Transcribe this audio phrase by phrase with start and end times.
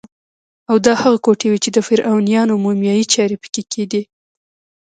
[0.69, 4.01] او دا هغه کوټې وې چې د فرعونیانو مومیایي چارې پکې کېدې.